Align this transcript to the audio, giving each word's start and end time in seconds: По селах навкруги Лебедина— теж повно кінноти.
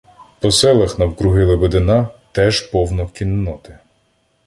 По 0.41 0.51
селах 0.51 0.97
навкруги 0.99 1.43
Лебедина— 1.45 2.07
теж 2.31 2.61
повно 2.61 3.07
кінноти. 3.09 3.79